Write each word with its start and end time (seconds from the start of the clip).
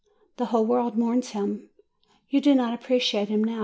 The 0.37 0.45
whole 0.47 0.65
world 0.65 0.97
mourns 0.97 1.29
him. 1.29 1.69
You 2.27 2.41
do 2.41 2.55
not 2.55 2.73
appreciate 2.73 3.29
him 3.29 3.43
now. 3.43 3.59